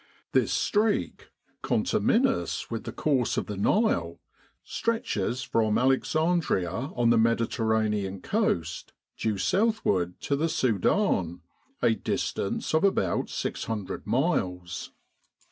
[0.31, 1.29] This streak,
[1.61, 4.19] conterminous with the course of the Nile,
[4.63, 11.41] stretches from Alexandria on the Mediterranean coast due southward to the Sudan,
[11.83, 14.91] a distance of about 600 miles.